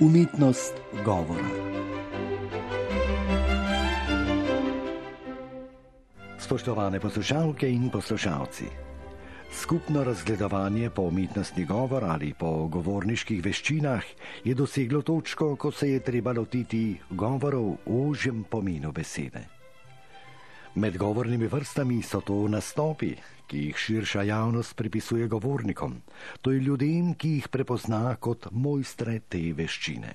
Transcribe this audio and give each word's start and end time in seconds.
Umetnost 0.00 0.74
govora. 1.04 1.48
Spoštovane 6.38 7.00
poslušalke 7.00 7.70
in 7.70 7.90
poslušalci, 7.90 8.64
skupno 9.52 10.04
razgledovanje 10.04 10.90
po 10.90 11.02
umetnosti 11.02 11.64
govora 11.64 12.06
ali 12.06 12.32
po 12.38 12.68
govorniških 12.68 13.44
veščinah 13.44 14.04
je 14.44 14.54
doseglo 14.54 15.02
točko, 15.02 15.56
ko 15.56 15.72
se 15.72 15.90
je 15.90 16.00
treba 16.00 16.32
lotiti 16.32 17.00
govorov 17.10 17.76
v 17.86 18.08
ožjem 18.08 18.44
pomenu 18.50 18.92
besede. 18.92 19.57
Med 20.74 20.96
govornimi 20.96 21.46
vrstami 21.46 22.02
so 22.02 22.20
to 22.20 22.48
nastopi, 22.48 23.14
ki 23.46 23.58
jih 23.58 23.76
širša 23.76 24.22
javnost 24.22 24.76
pripisuje 24.76 25.26
govornikom, 25.28 26.02
to 26.42 26.50
je 26.50 26.60
ljudem, 26.60 27.14
ki 27.14 27.28
jih 27.28 27.48
prepozna 27.48 28.16
kot 28.20 28.50
mojstre 28.52 29.20
te 29.28 29.40
veščine. 29.52 30.12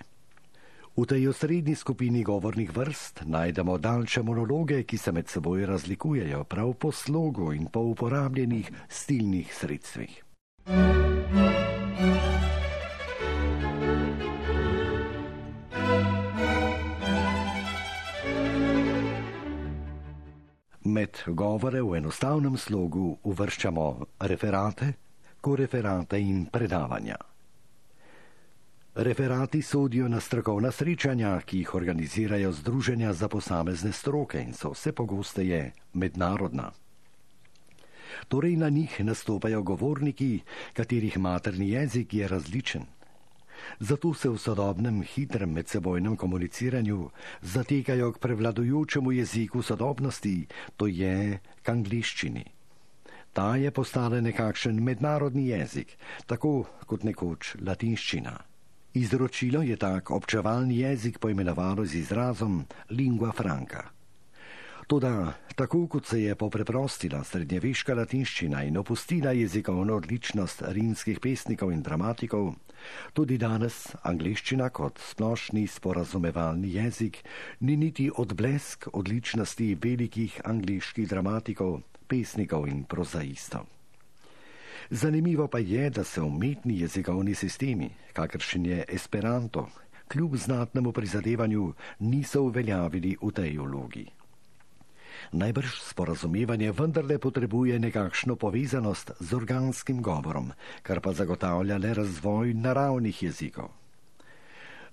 V 0.94 1.06
tej 1.10 1.28
osrednji 1.28 1.76
skupini 1.76 2.24
govornih 2.24 2.70
vrst 2.76 3.24
najdemo 3.26 3.78
daljše 3.78 4.22
monologe, 4.22 4.84
ki 4.84 4.98
se 4.98 5.12
med 5.12 5.28
seboj 5.28 5.66
razlikujejo 5.66 6.44
prav 6.44 6.74
po 6.74 6.92
slogu 6.92 7.54
in 7.54 7.66
po 7.66 7.80
uporabljenih 7.80 8.72
stilnih 8.90 9.56
sredstvih. 9.56 10.22
Med 10.68 11.03
govore 21.28 21.82
v 21.82 21.98
enostavnem 21.98 22.58
slogu 22.58 23.18
uvrščamo 23.24 23.86
referate, 24.20 24.94
koreferate 25.42 26.20
in 26.20 26.46
predavanja. 26.52 27.18
Referati 28.96 29.62
sodijo 29.62 30.08
na 30.08 30.20
strokovna 30.20 30.72
srečanja, 30.72 31.40
ki 31.42 31.64
jih 31.64 31.76
organizirajo 31.76 32.52
združenja 32.52 33.14
za 33.14 33.28
posamezne 33.28 33.92
stroke 33.92 34.42
in 34.42 34.54
so 34.54 34.74
vse 34.76 34.92
pogosteje 34.92 35.72
mednarodna. 35.94 36.72
Torej 38.28 38.56
na 38.56 38.70
njih 38.70 39.00
nastopajo 39.06 39.64
govorniki, 39.64 40.44
katerih 40.74 41.18
materni 41.18 41.70
jezik 41.70 42.14
je 42.14 42.28
različen. 42.28 42.86
Zato 43.80 44.14
se 44.14 44.30
v 44.30 44.38
sodobnem 44.38 45.02
hitrem 45.04 45.54
medsebojnem 45.54 46.16
komuniciranju 46.16 47.10
zatekajo 47.42 48.12
k 48.12 48.20
prevladujočemu 48.20 49.12
jeziku 49.12 49.62
sodobnosti, 49.62 50.48
to 50.78 50.88
je 50.88 51.40
k 51.64 51.70
angliščini. 51.70 52.46
Ta 53.34 53.56
je 53.56 53.72
postala 53.72 54.22
nekakšen 54.22 54.84
mednarodni 54.84 55.48
jezik, 55.48 55.98
tako 56.26 56.66
kot 56.86 57.04
nekoč 57.04 57.56
latinščina. 57.62 58.38
Izročilo 58.94 59.64
je 59.66 59.78
tak 59.78 60.12
občevalni 60.12 60.80
jezik 60.86 61.18
poimenovalo 61.20 61.86
z 61.86 62.06
izrazom 62.06 62.66
lingua 62.90 63.32
franca. 63.32 63.90
Toda, 64.88 65.34
tako 65.56 65.88
kot 65.88 66.06
se 66.06 66.22
je 66.22 66.36
popreprostila 66.36 67.24
srednjeveška 67.24 67.94
latinščina 67.96 68.64
in 68.68 68.78
opustila 68.78 69.32
jezikovno 69.32 69.96
odličnost 69.96 70.64
rimskih 70.76 71.20
pesnikov 71.24 71.72
in 71.72 71.82
dramatikov, 71.82 72.50
tudi 73.14 73.38
danes 73.40 73.94
angliščina 74.04 74.68
kot 74.76 75.00
splošni 75.00 75.68
sporazumevalni 75.68 76.74
jezik 76.76 77.22
ni 77.60 77.78
niti 77.78 78.10
odblesk 78.12 78.90
odličnosti 78.94 79.70
velikih 79.84 80.42
angliških 80.46 81.08
dramatikov, 81.08 81.80
pesnikov 82.08 82.68
in 82.68 82.84
prozaistov. 82.84 83.70
Zanimivo 84.90 85.48
pa 85.48 85.60
je, 85.60 85.90
da 85.90 86.04
se 86.04 86.22
umetni 86.22 86.80
jezikovni 86.80 87.36
sistemi, 87.36 87.90
kakršen 88.14 88.66
je 88.66 88.84
Esperanto, 88.88 89.70
kljub 90.08 90.36
znatnemu 90.36 90.92
prizadevanju 90.92 91.74
niso 92.00 92.42
uveljavili 92.42 93.16
v 93.22 93.32
tej 93.32 93.58
vlogi. 93.58 94.06
Najbrž 95.32 95.80
sporazumevanje 95.82 96.72
vendarle 96.72 97.18
potrebuje 97.18 97.80
nekakšno 97.80 98.36
povezanost 98.36 99.12
z 99.20 99.34
organskim 99.34 100.02
govorom, 100.02 100.52
kar 100.84 101.00
pa 101.00 101.14
zagotavlja 101.14 101.78
le 101.78 101.94
razvoj 101.94 102.54
naravnih 102.54 103.24
jezikov. 103.24 103.72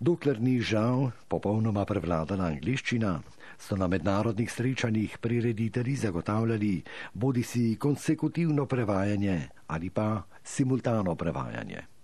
Dokler 0.01 0.41
ni 0.41 0.61
žal 0.65 1.11
popolnoma 1.29 1.85
prevladala 1.85 2.47
angliščina, 2.49 3.21
so 3.61 3.77
na 3.77 3.85
mednarodnih 3.85 4.49
srečanjih 4.49 5.19
prireditelji 5.21 5.97
zagotavljali 5.97 6.83
bodi 7.13 7.43
si 7.43 7.77
konsekutivno 7.77 8.67
prevajanje 8.67 9.49
ali 9.67 9.91
pa 9.91 10.23
simultano 10.45 11.15
prevajanje. 11.15 12.00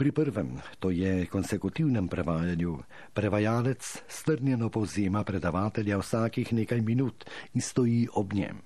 Pri 0.00 0.16
prvem, 0.16 0.56
to 0.80 0.88
je 0.88 1.28
konsekutivnem 1.28 2.08
prevajanju, 2.08 2.78
prevajalec 3.12 3.84
strnjeno 4.08 4.70
povzema 4.72 5.20
predavatelja 5.28 5.98
vsakih 6.00 6.52
nekaj 6.56 6.80
minut 6.80 7.28
in 7.52 7.60
stoji 7.60 8.08
ob 8.16 8.32
njem. 8.32 8.64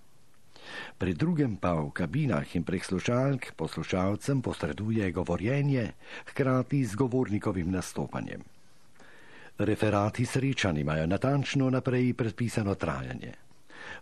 Pri 0.94 1.14
drugem 1.18 1.56
pa 1.58 1.74
v 1.74 1.90
kabinah 1.90 2.54
in 2.54 2.62
prek 2.62 2.86
slušalk 2.86 3.50
poslušalcem 3.58 4.42
posreduje 4.42 5.10
govorjenje, 5.10 5.92
hkrati 6.30 6.84
z 6.86 6.94
govornikovim 6.94 7.70
nastopanjem. 7.70 8.46
Referati 9.58 10.26
srečanj 10.26 10.80
imajo 10.86 11.06
natančno 11.06 11.70
naprej 11.70 12.14
predpisano 12.14 12.74
trajanje. 12.74 13.43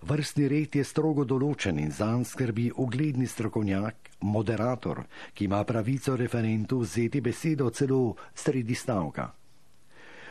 Vrstni 0.03 0.49
red 0.49 0.77
je 0.77 0.85
strogo 0.85 1.25
določen 1.25 1.79
in 1.79 1.91
zanj 1.91 2.25
skrbi 2.25 2.71
ugledni 2.77 3.27
strokovnjak, 3.27 4.11
moderator, 4.21 5.05
ki 5.35 5.45
ima 5.45 5.65
pravico 5.65 6.17
referentu 6.17 6.83
vzeti 6.83 7.21
besedo 7.21 7.71
celo 7.71 8.17
sredi 8.35 8.75
stavka. 8.75 9.31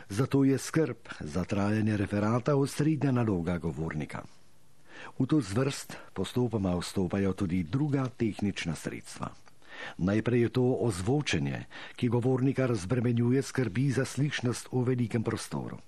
Zato 0.09 0.44
je 0.44 0.57
skrb 0.57 0.97
za 1.19 1.44
trajanje 1.44 1.97
referata 1.97 2.56
osrednja 2.56 3.12
naloga 3.12 3.57
govornika. 3.57 4.23
V 5.19 5.25
to 5.25 5.41
zvrst 5.41 5.95
postopoma 6.13 6.75
vstopajo 6.75 7.33
tudi 7.33 7.63
druga 7.63 8.09
tehnična 8.18 8.75
sredstva. 8.75 9.31
Najprej 9.97 10.41
je 10.41 10.50
to 10.50 10.66
ozvočenje, 10.83 11.66
ki 11.95 12.09
govornika 12.09 12.66
razbremenjuje 12.66 13.41
skrbi 13.41 13.91
za 13.91 14.06
slišnost 14.06 14.68
v 14.72 14.83
velikem 14.83 15.23
prostoru. 15.23 15.79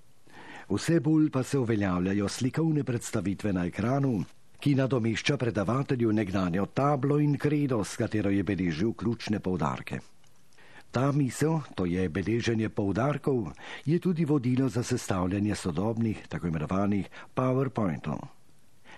Vse 0.70 1.00
bolj 1.00 1.30
pa 1.30 1.42
se 1.42 1.58
uveljavljajo 1.58 2.28
slikovne 2.28 2.84
predstavitve 2.84 3.52
na 3.52 3.66
ekranu, 3.66 4.24
ki 4.60 4.74
nadomešča 4.74 5.36
predavatelju 5.36 6.12
nekdanjo 6.12 6.66
tablo 6.66 7.18
in 7.20 7.36
kredo, 7.38 7.84
s 7.84 7.96
katero 7.96 8.30
je 8.30 8.42
beležil 8.42 8.92
ključne 8.92 9.40
povdarke. 9.40 10.00
Ta 10.90 11.12
misel, 11.12 11.60
to 11.74 11.84
je 11.84 12.08
beleženje 12.08 12.68
povdarkov, 12.68 13.50
je 13.84 13.98
tudi 13.98 14.24
vodilo 14.24 14.68
za 14.68 14.82
sestavljanje 14.82 15.54
sodobnih, 15.54 16.26
tako 16.28 16.46
imenovanih 16.46 17.10
PowerPointov. 17.34 18.18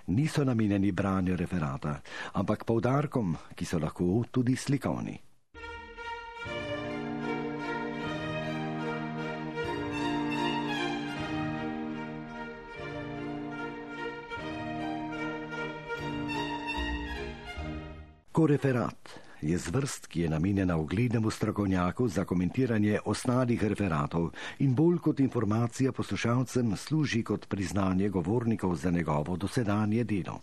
Niso 0.07 0.43
namenjeni 0.43 0.91
branju 0.91 1.35
referata, 1.35 1.99
ampak 2.33 2.63
povdarkom, 2.63 3.35
ki 3.55 3.65
so 3.65 3.79
lahko 3.79 4.23
tudi 4.31 4.55
slikovni. 4.55 5.26
Koreferat 18.37 19.09
je 19.41 19.57
zvrst, 19.57 20.07
ki 20.07 20.21
je 20.21 20.29
namenjena 20.29 20.77
uglednemu 20.77 21.31
strokovnjaku 21.31 22.07
za 22.07 22.25
komentiranje 22.25 22.99
ostalih 23.05 23.63
referatov 23.63 24.29
in 24.59 24.75
bolj 24.75 24.97
kot 24.97 25.19
informacija 25.19 25.91
poslušalcem 25.91 26.75
služi 26.75 27.23
kot 27.23 27.47
priznanje 27.49 28.09
govornikov 28.09 28.75
za 28.75 28.91
njegovo 28.91 29.37
dosedanje 29.37 30.03
delo. 30.03 30.41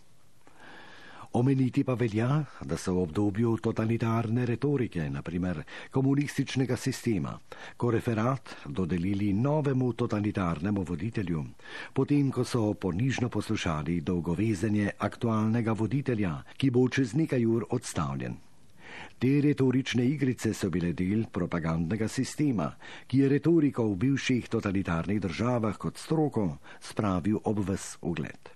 Omeniti 1.34 1.82
pa 1.82 1.94
velja, 1.98 2.44
da 2.62 2.76
so 2.78 2.92
v 2.94 3.00
obdobju 3.02 3.56
totalitarne 3.58 4.44
retorike, 4.46 5.08
naprimer 5.10 5.64
komunističnega 5.90 6.76
sistema, 6.76 7.32
ko 7.76 7.90
referat 7.90 8.52
dodelili 8.66 9.32
novemu 9.32 9.92
totalitarnemu 9.98 10.84
voditelju, 10.86 11.42
potem 11.92 12.30
ko 12.30 12.44
so 12.44 12.74
ponižno 12.74 13.28
poslušali 13.34 14.00
dolgovezenje 14.00 14.94
aktualnega 14.98 15.74
voditelja, 15.74 16.38
ki 16.56 16.70
bo 16.70 16.86
čez 16.88 17.18
nekaj 17.18 17.44
ur 17.44 17.66
odstavljen. 17.70 18.38
Te 19.18 19.40
retorične 19.42 20.06
igrice 20.06 20.54
so 20.54 20.70
bile 20.70 20.92
del 20.94 21.26
propagandnega 21.26 22.06
sistema, 22.08 22.70
ki 23.10 23.24
je 23.24 23.36
retoriko 23.38 23.90
v 23.90 24.04
bivših 24.06 24.52
totalitarnih 24.54 25.18
državah 25.20 25.82
kot 25.82 25.98
stroko 25.98 26.52
spravil 26.78 27.42
ob 27.42 27.66
ves 27.66 27.96
ugled. 28.02 28.54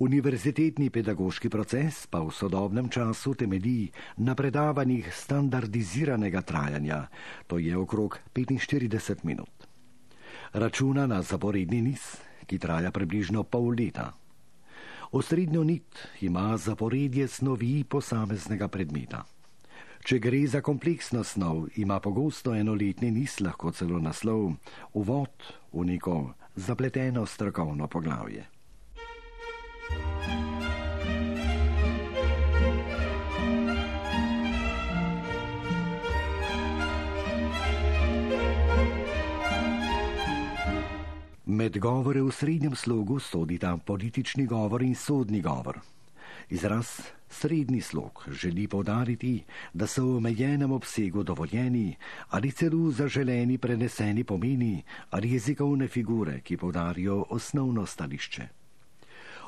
Univerzitetni 0.00 0.86
pedagoški 0.88 1.50
proces 1.52 2.06
pa 2.08 2.22
v 2.24 2.32
sodobnem 2.32 2.86
času 2.88 3.34
temelji 3.36 3.90
na 4.24 4.32
predavanjih 4.34 5.04
standardiziranega 5.12 6.40
trajanja, 6.40 7.02
to 7.46 7.58
je 7.60 7.76
okrog 7.76 8.16
45 8.32 9.28
minut. 9.28 9.66
Računa 10.52 11.04
na 11.06 11.20
zaporedni 11.22 11.82
niz, 11.82 12.16
ki 12.46 12.58
traja 12.58 12.88
približno 12.90 13.42
pol 13.44 13.76
leta. 13.76 14.06
Osrednjo 15.12 15.64
nit 15.64 16.00
ima 16.20 16.56
zaporedje 16.56 17.28
snovi 17.28 17.84
posameznega 17.84 18.68
predmeta. 18.68 19.20
Če 20.00 20.16
gre 20.18 20.40
za 20.48 20.62
kompleksno 20.64 21.24
snov, 21.24 21.66
ima 21.76 22.00
pogosto 22.00 22.54
enoletni 22.56 23.10
niz 23.10 23.36
lahko 23.44 23.68
celo 23.68 24.00
naslov 24.00 24.56
Uvod 24.96 25.44
v 25.72 25.84
neko 25.84 26.32
zapleteno 26.56 27.26
strokovno 27.26 27.84
poglavje. 27.84 28.59
Med 41.60 41.78
govore 41.78 42.22
v 42.22 42.32
srednjem 42.32 42.74
slogu 42.76 43.18
sodita 43.20 43.76
politični 43.76 44.46
govor 44.46 44.82
in 44.82 44.94
sodni 44.94 45.42
govor. 45.42 45.80
Izraz 46.48 47.00
srednji 47.28 47.80
slog 47.80 48.24
želi 48.30 48.68
povdariti, 48.68 49.44
da 49.72 49.86
so 49.86 50.04
v 50.04 50.16
omejenem 50.16 50.72
obsegu 50.72 51.22
dovoljeni 51.22 51.96
ali 52.28 52.50
celo 52.50 52.90
zaželeni 52.90 53.58
preneseni 53.58 54.24
pomeni 54.24 54.82
ali 55.10 55.32
jezikovne 55.32 55.88
figure, 55.88 56.40
ki 56.40 56.56
povdarijo 56.56 57.24
osnovno 57.30 57.86
stališče. 57.86 58.59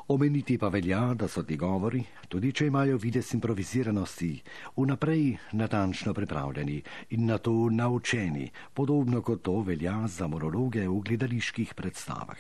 Omeniti 0.09 0.59
pa 0.59 0.69
velja, 0.69 1.15
da 1.15 1.29
so 1.29 1.43
ti 1.47 1.57
govori, 1.57 2.03
tudi 2.29 2.53
če 2.53 2.67
imajo 2.67 2.99
vides 2.99 3.33
improviziranosti, 3.37 4.33
vnaprej 4.77 5.37
natančno 5.53 6.15
pripravljeni 6.15 6.83
in 7.11 7.27
na 7.27 7.39
to 7.39 7.71
naučeni, 7.71 8.51
podobno 8.75 9.23
kot 9.23 9.43
to 9.43 9.61
velja 9.63 10.01
za 10.07 10.27
monologe 10.27 10.89
v 10.89 11.01
gledaliških 11.07 11.75
predstavah. 11.75 12.39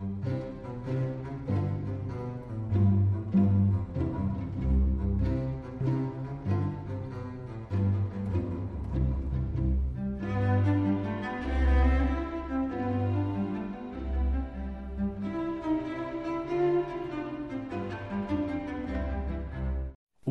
V 0.00 0.49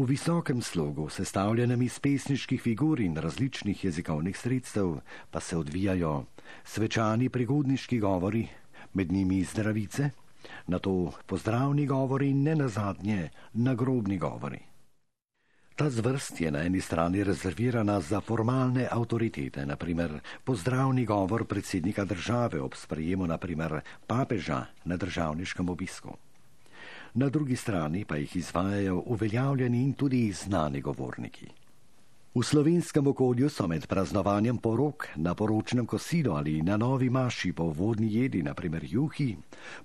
visokem 0.10 0.62
slogu, 0.62 1.10
sestavljenem 1.10 1.82
iz 1.82 2.00
pesniških 2.00 2.62
figur 2.62 3.00
in 3.00 3.18
različnih 3.18 3.84
jezikovnih 3.86 4.38
sredstev, 4.38 4.96
pa 5.32 5.40
se 5.40 5.58
odvijajo 5.58 6.24
svečani 6.64 7.30
prigodniški 7.30 8.00
govori, 8.00 8.48
med 8.94 9.12
njimi 9.12 9.44
zdravice, 9.44 10.10
na 10.68 10.80
to 10.80 11.12
pozdravni 11.26 11.86
govori 11.86 12.30
in 12.30 12.44
ne 12.44 12.56
nazadnje 12.56 13.30
nagrobni 13.54 14.18
govori. 14.18 14.60
Ta 15.76 15.90
zvrst 15.90 16.42
je 16.42 16.52
na 16.52 16.64
eni 16.66 16.82
strani 16.82 17.24
rezervirana 17.24 18.00
za 18.02 18.22
formalne 18.22 18.88
avtoritete, 18.92 19.66
naprimer 19.66 20.20
pozdravni 20.44 21.06
govor 21.06 21.46
predsednika 21.46 22.06
države 22.06 22.62
ob 22.62 22.76
sprejemu 22.76 23.28
naprimer 23.28 23.80
papeža 24.08 24.66
na 24.86 24.98
državniškem 24.98 25.70
obisku 25.70 26.18
na 27.14 27.30
drugi 27.30 27.56
strani 27.56 28.06
pa 28.06 28.16
jih 28.16 28.36
izvajajo 28.36 29.04
uveljavljeni 29.06 29.84
in 29.84 29.94
tudi 29.94 30.32
znani 30.32 30.82
govorniki. 30.82 31.48
V 32.30 32.46
slovenskem 32.46 33.08
okolju 33.08 33.50
so 33.50 33.66
med 33.68 33.88
praznovanjem 33.90 34.62
porok 34.62 35.08
na 35.18 35.34
poročnem 35.34 35.86
kosilu 35.90 36.38
ali 36.38 36.62
na 36.62 36.78
novi 36.78 37.10
maši 37.10 37.50
po 37.54 37.74
vodni 37.74 38.14
jedi, 38.14 38.44
naprimer 38.44 38.86
juhi, 38.86 39.36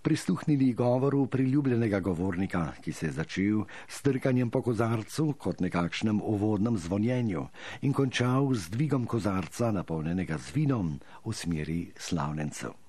prisluhnili 0.02 0.72
govoru 0.72 1.26
priljubljenega 1.26 2.00
govornika, 2.00 2.76
ki 2.84 2.92
se 2.92 3.06
je 3.06 3.12
začel 3.12 3.64
s 3.88 4.02
trkanjem 4.02 4.50
po 4.50 4.62
kozarcu 4.62 5.32
kot 5.38 5.64
nekakšnem 5.64 6.20
uvodnem 6.20 6.76
zvonjenju 6.78 7.48
in 7.80 7.92
končal 7.92 8.52
z 8.54 8.68
dvigom 8.68 9.06
kozarca 9.06 9.72
napolnjenega 9.72 10.38
z 10.38 10.54
vinom 10.54 11.00
v 11.24 11.32
smeri 11.32 11.92
slavljencev. 11.96 12.83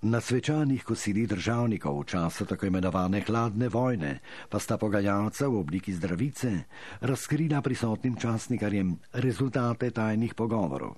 Na 0.00 0.20
svečanih 0.20 0.80
kosilih 0.80 1.28
državnikov 1.28 2.00
v 2.00 2.04
času 2.08 2.48
tako 2.48 2.72
imenovane 2.72 3.20
hladne 3.20 3.68
vojne 3.68 4.24
pa 4.48 4.56
sta 4.56 4.80
pogajalca 4.80 5.44
v 5.44 5.60
obliki 5.60 5.92
zdravice 5.92 6.64
razkrila 7.04 7.60
prisotnim 7.60 8.16
časnikarjem 8.16 8.96
rezultate 9.12 9.90
tajnih 9.90 10.32
pogovorov. 10.34 10.96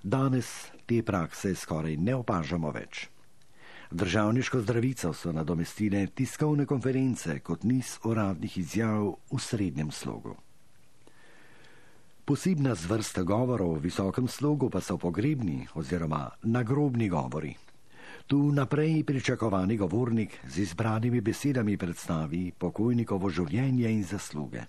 Danes 0.00 0.72
te 0.86 1.02
prakse 1.02 1.52
skoraj 1.54 1.96
ne 2.00 2.14
opažamo 2.16 2.72
več. 2.72 3.04
Državniško 3.90 4.60
zdravico 4.64 5.12
so 5.12 5.32
nadomestile 5.32 6.06
tiskovne 6.06 6.64
konference 6.64 7.40
kot 7.44 7.68
niz 7.68 7.98
uradnih 8.00 8.58
izjav 8.58 9.12
v 9.28 9.38
srednjem 9.38 9.92
slogu. 9.92 10.32
Posebna 12.24 12.74
zvrsta 12.74 13.28
govorov 13.28 13.76
v 13.76 13.92
visokem 13.92 14.24
slogu 14.28 14.72
pa 14.72 14.80
so 14.80 14.96
pogrebni 14.96 15.68
oziroma 15.76 16.30
nagrobni 16.42 17.12
govori. 17.12 17.65
Tu 18.26 18.52
naprej 18.52 19.04
pričakovani 19.04 19.76
govornik 19.76 20.40
z 20.48 20.58
izbranimi 20.58 21.20
besedami 21.20 21.76
predstavi 21.76 22.50
pokojnikovo 22.58 23.30
življenje 23.30 23.86
in 23.86 24.02
zasluge. 24.02 24.64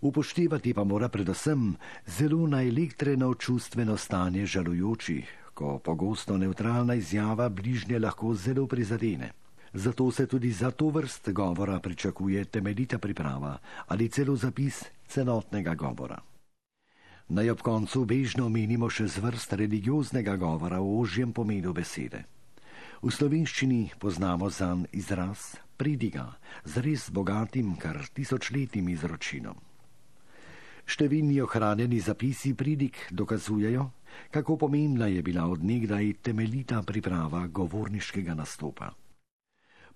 Upoštevati 0.00 0.74
pa 0.76 0.84
mora 0.84 1.08
predvsem 1.08 1.70
zelo 2.18 2.42
naelektreno 2.46 3.30
čustveno 3.34 3.96
stanje 3.96 4.44
žalujočih, 4.46 5.32
ko 5.54 5.78
pogosto 5.78 6.36
neutralna 6.36 6.94
izjava 7.00 7.48
bližnje 7.48 7.98
lahko 7.98 8.34
zelo 8.34 8.66
prizadene. 8.66 9.32
Zato 9.72 10.10
se 10.10 10.26
tudi 10.26 10.52
za 10.52 10.70
to 10.70 10.90
vrst 10.90 11.32
govora 11.32 11.80
pričakuje 11.80 12.44
temeljita 12.44 12.98
priprava 12.98 13.58
ali 13.86 14.08
celo 14.08 14.36
zapis 14.36 14.84
celotnega 15.08 15.74
govora. 15.74 16.20
Naj 17.28 17.50
ob 17.50 17.60
koncu 17.60 18.04
bežno 18.04 18.46
omenimo 18.46 18.90
še 18.90 19.08
zvrst 19.08 19.52
religioznega 19.52 20.36
govora 20.36 20.78
v 20.80 20.98
ožjem 21.00 21.32
pomenu 21.32 21.72
besede. 21.72 22.35
V 23.02 23.12
slovenščini 23.12 23.92
poznamo 24.00 24.48
zan 24.48 24.86
izraz 24.92 25.60
pridiga 25.76 26.32
z 26.64 26.80
res 26.80 27.10
bogatim, 27.12 27.76
kar 27.76 28.00
tisočletnim 28.08 28.88
izročinom. 28.88 29.56
Številni 30.86 31.40
ohranjeni 31.44 31.98
zapisi 32.00 32.54
pridig 32.54 32.96
dokazujejo, 33.10 33.90
kako 34.32 34.56
pomembna 34.56 35.10
je 35.12 35.22
bila 35.22 35.44
odnegdaj 35.50 36.22
temeljita 36.22 36.80
priprava 36.86 37.46
govorniškega 37.52 38.38
nastopa. 38.38 38.94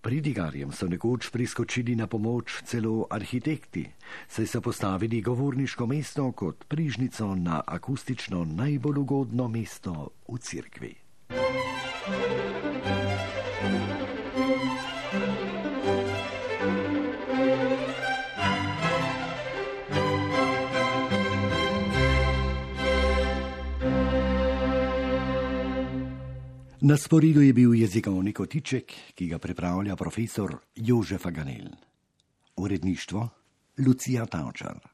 Pridigarjem 0.00 0.72
so 0.72 0.88
nekoč 0.88 1.28
priskočili 1.32 1.94
na 1.96 2.08
pomoč 2.08 2.64
celo 2.64 3.06
arhitekti, 3.12 3.84
saj 4.28 4.46
so 4.48 4.60
postavili 4.60 5.20
govorniško 5.20 5.86
mesto 5.86 6.32
kot 6.32 6.64
prižnico 6.68 7.34
na 7.36 7.60
akustično 7.66 8.44
najbolj 8.44 8.98
ugodno 9.04 9.48
mesto 9.48 10.10
v 10.28 10.40
cerkvi. 10.40 10.94
Na 26.82 26.96
sporidu 26.96 27.42
je 27.44 27.52
bil 27.52 27.74
jezikovni 27.74 28.32
kotiček, 28.32 28.92
ki 29.14 29.26
ga 29.28 29.38
pripravlja 29.38 29.96
profesor 29.96 30.56
Jožef 30.76 31.26
Aganel. 31.26 31.68
Uredništvo 32.56 33.28
Lucija 33.86 34.26
Tavčar. 34.26 34.89